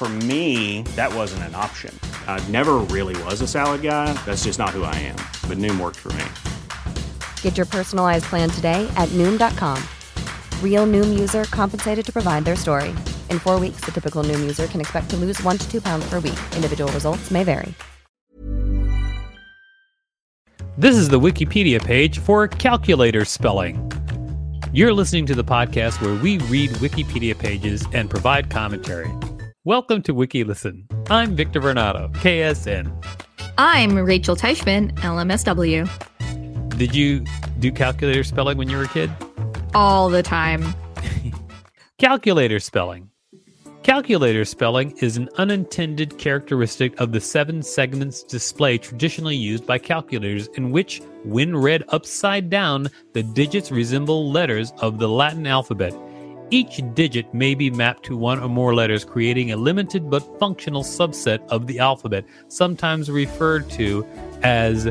For 0.00 0.08
me, 0.08 0.80
that 0.96 1.14
wasn't 1.14 1.42
an 1.42 1.54
option. 1.54 1.94
I 2.26 2.42
never 2.48 2.76
really 2.88 3.22
was 3.24 3.42
a 3.42 3.46
salad 3.46 3.82
guy. 3.82 4.14
That's 4.24 4.44
just 4.44 4.58
not 4.58 4.70
who 4.70 4.82
I 4.82 4.94
am. 4.94 5.16
But 5.46 5.58
Noom 5.58 5.78
worked 5.78 5.98
for 5.98 6.10
me. 6.14 6.24
Get 7.42 7.58
your 7.58 7.66
personalized 7.66 8.24
plan 8.24 8.48
today 8.48 8.90
at 8.96 9.10
Noom.com. 9.10 9.78
Real 10.64 10.86
Noom 10.86 11.20
user 11.20 11.44
compensated 11.50 12.06
to 12.06 12.12
provide 12.14 12.46
their 12.46 12.56
story. 12.56 12.94
In 13.28 13.38
four 13.38 13.60
weeks, 13.60 13.82
the 13.82 13.92
typical 13.92 14.24
Noom 14.24 14.40
user 14.40 14.66
can 14.68 14.80
expect 14.80 15.10
to 15.10 15.16
lose 15.18 15.38
one 15.42 15.58
to 15.58 15.70
two 15.70 15.82
pounds 15.82 16.08
per 16.08 16.18
week. 16.18 16.40
Individual 16.56 16.90
results 16.92 17.30
may 17.30 17.44
vary. 17.44 17.74
This 20.78 20.96
is 20.96 21.10
the 21.10 21.20
Wikipedia 21.20 21.78
page 21.78 22.20
for 22.20 22.48
calculator 22.48 23.26
spelling. 23.26 23.92
You're 24.72 24.94
listening 24.94 25.26
to 25.26 25.34
the 25.34 25.44
podcast 25.44 26.00
where 26.00 26.14
we 26.14 26.38
read 26.48 26.70
Wikipedia 26.80 27.38
pages 27.38 27.84
and 27.92 28.08
provide 28.08 28.48
commentary. 28.48 29.10
Welcome 29.70 30.02
to 30.02 30.12
WikiListen. 30.12 30.82
I'm 31.12 31.36
Victor 31.36 31.60
Varnado, 31.60 32.12
KSN. 32.14 32.92
I'm 33.56 33.96
Rachel 33.96 34.34
Teichman, 34.34 34.90
LMSW. 34.96 35.88
Did 36.76 36.92
you 36.92 37.24
do 37.60 37.70
calculator 37.70 38.24
spelling 38.24 38.58
when 38.58 38.68
you 38.68 38.78
were 38.78 38.82
a 38.82 38.88
kid? 38.88 39.12
All 39.72 40.08
the 40.08 40.24
time. 40.24 40.74
calculator 41.98 42.58
spelling. 42.58 43.10
Calculator 43.84 44.44
spelling 44.44 44.90
is 44.96 45.16
an 45.16 45.28
unintended 45.38 46.18
characteristic 46.18 47.00
of 47.00 47.12
the 47.12 47.20
seven 47.20 47.62
segments 47.62 48.24
display 48.24 48.76
traditionally 48.76 49.36
used 49.36 49.68
by 49.68 49.78
calculators, 49.78 50.48
in 50.56 50.72
which, 50.72 51.00
when 51.22 51.56
read 51.56 51.84
upside 51.90 52.50
down, 52.50 52.88
the 53.12 53.22
digits 53.22 53.70
resemble 53.70 54.32
letters 54.32 54.72
of 54.78 54.98
the 54.98 55.08
Latin 55.08 55.46
alphabet 55.46 55.94
each 56.50 56.80
digit 56.94 57.32
may 57.32 57.54
be 57.54 57.70
mapped 57.70 58.04
to 58.04 58.16
one 58.16 58.40
or 58.40 58.48
more 58.48 58.74
letters, 58.74 59.04
creating 59.04 59.52
a 59.52 59.56
limited 59.56 60.10
but 60.10 60.38
functional 60.38 60.82
subset 60.82 61.46
of 61.48 61.66
the 61.66 61.78
alphabet, 61.78 62.24
sometimes 62.48 63.10
referred 63.10 63.70
to 63.70 64.06
as 64.42 64.86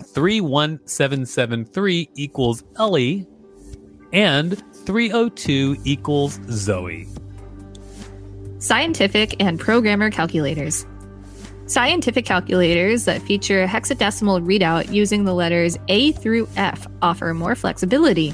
31773 0.04 2.08
equals 2.14 2.64
Ellie, 2.78 3.26
and 4.12 4.62
302 4.87 5.76
equals 5.84 6.38
Zoe. 6.49 7.08
Scientific 8.58 9.36
and 9.38 9.60
programmer 9.60 10.10
calculators. 10.10 10.86
Scientific 11.66 12.24
calculators 12.24 13.04
that 13.04 13.20
feature 13.20 13.66
hexadecimal 13.66 14.42
readout 14.46 14.90
using 14.90 15.24
the 15.24 15.34
letters 15.34 15.76
A 15.88 16.12
through 16.12 16.48
F 16.56 16.86
offer 17.02 17.34
more 17.34 17.54
flexibility. 17.54 18.32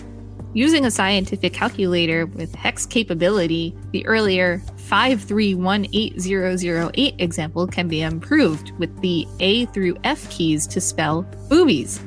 Using 0.54 0.84
a 0.84 0.92
scientific 0.92 1.52
calculator 1.52 2.26
with 2.26 2.54
hex 2.54 2.86
capability, 2.86 3.74
the 3.90 4.06
earlier 4.06 4.62
5318008 4.76 7.20
example 7.20 7.66
can 7.66 7.88
be 7.88 8.02
improved 8.02 8.70
with 8.78 8.96
the 9.00 9.26
A 9.40 9.66
through 9.66 9.98
F 10.04 10.30
keys 10.30 10.68
to 10.68 10.80
spell 10.80 11.22
boobies 11.48 12.00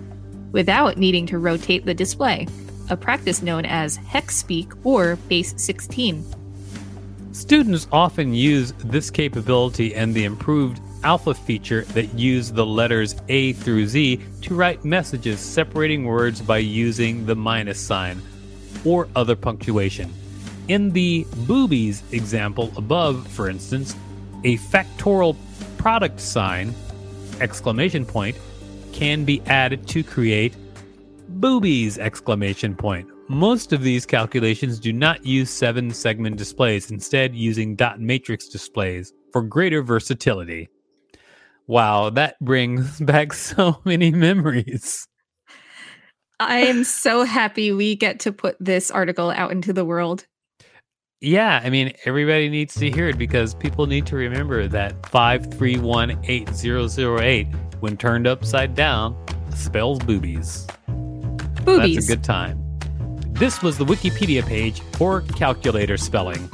without 0.53 0.97
needing 0.97 1.25
to 1.25 1.37
rotate 1.37 1.85
the 1.85 1.93
display, 1.93 2.47
a 2.89 2.95
practice 2.95 3.41
known 3.41 3.65
as 3.65 3.97
hex 3.97 4.37
speak 4.37 4.71
or 4.85 5.17
base 5.27 5.53
16. 5.57 6.44
Students 7.35 7.85
often 7.91 8.33
use 8.33 8.71
this 8.77 9.11
capability 9.11 9.93
and 9.93 10.15
the 10.15 10.23
improved 10.23 10.79
alpha 11.03 11.33
feature 11.33 11.83
that 11.89 12.17
use 12.17 12.49
the 12.49 12.65
letters 12.65 13.13
A 13.27 13.51
through 13.51 13.87
Z 13.87 14.21
to 14.43 14.55
write 14.55 14.85
messages 14.85 15.41
separating 15.41 16.05
words 16.05 16.39
by 16.39 16.59
using 16.59 17.25
the 17.25 17.35
minus 17.35 17.77
sign 17.77 18.21
or 18.85 19.09
other 19.17 19.35
punctuation. 19.35 20.13
In 20.69 20.91
the 20.91 21.27
boobies 21.45 22.03
example 22.13 22.71
above, 22.77 23.27
for 23.27 23.49
instance, 23.49 23.97
a 24.45 24.57
factorial 24.57 25.35
product 25.77 26.21
sign, 26.21 26.73
exclamation 27.41 28.05
point, 28.05 28.37
can 28.93 29.25
be 29.25 29.41
added 29.47 29.85
to 29.89 30.05
create 30.05 30.55
boobies, 31.27 31.97
exclamation 31.97 32.75
point. 32.75 33.09
Most 33.27 33.73
of 33.73 33.81
these 33.81 34.05
calculations 34.05 34.79
do 34.79 34.93
not 34.93 35.25
use 35.25 35.49
seven 35.49 35.89
segment 35.89 36.37
displays, 36.37 36.91
instead, 36.91 37.35
using 37.35 37.75
dot 37.75 37.99
matrix 37.99 38.47
displays 38.47 39.11
for 39.33 39.41
greater 39.41 39.81
versatility. 39.81 40.69
Wow, 41.65 42.11
that 42.11 42.39
brings 42.39 42.99
back 43.01 43.33
so 43.33 43.81
many 43.83 44.11
memories. 44.11 45.07
I 46.39 46.59
am 46.59 46.83
so 46.83 47.23
happy 47.23 47.71
we 47.71 47.95
get 47.95 48.19
to 48.21 48.31
put 48.31 48.57
this 48.59 48.89
article 48.91 49.31
out 49.31 49.51
into 49.51 49.73
the 49.73 49.85
world. 49.85 50.27
Yeah, 51.21 51.61
I 51.63 51.71
mean, 51.71 51.93
everybody 52.05 52.47
needs 52.49 52.75
to 52.75 52.91
hear 52.91 53.07
it 53.07 53.17
because 53.17 53.55
people 53.55 53.87
need 53.87 54.05
to 54.07 54.15
remember 54.15 54.67
that 54.67 55.01
5318008, 55.03 57.55
when 57.79 57.95
turned 57.97 58.27
upside 58.27 58.75
down, 58.75 59.17
spells 59.55 59.97
boobies. 59.99 60.67
Boobies. 61.63 61.95
That's 61.95 62.05
a 62.05 62.07
good 62.15 62.23
time. 62.23 62.64
This 63.35 63.61
was 63.61 63.77
the 63.77 63.85
Wikipedia 63.85 64.45
page 64.45 64.79
for 64.93 65.21
calculator 65.21 65.97
spelling. 65.97 66.47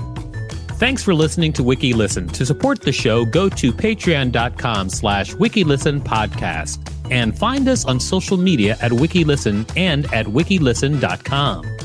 Thanks 0.79 1.03
for 1.03 1.13
listening 1.13 1.53
to 1.53 1.63
WikiListen. 1.63 2.31
To 2.31 2.43
support 2.43 2.81
the 2.81 2.91
show, 2.91 3.23
go 3.23 3.49
to 3.49 3.71
patreon.com 3.71 4.89
slash 4.89 5.35
WikiListen 5.35 5.99
podcast 6.01 6.79
and 7.11 7.37
find 7.37 7.67
us 7.67 7.85
on 7.85 7.99
social 7.99 8.35
media 8.35 8.77
at 8.81 8.91
WikiListen 8.91 9.71
and 9.77 10.11
at 10.11 10.25
wikilisten.com. 10.25 11.77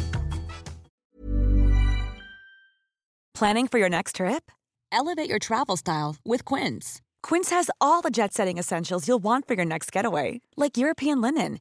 Planning 3.34 3.68
for 3.68 3.78
your 3.78 3.90
next 3.90 4.16
trip? 4.16 4.50
Elevate 4.90 5.28
your 5.28 5.38
travel 5.38 5.76
style 5.76 6.16
with 6.24 6.46
Quince. 6.46 7.02
Quince 7.22 7.50
has 7.50 7.70
all 7.82 8.00
the 8.00 8.10
jet 8.10 8.32
setting 8.32 8.56
essentials 8.56 9.06
you'll 9.06 9.18
want 9.22 9.46
for 9.46 9.52
your 9.52 9.66
next 9.66 9.92
getaway, 9.92 10.40
like 10.56 10.78
European 10.78 11.20
linen, 11.20 11.60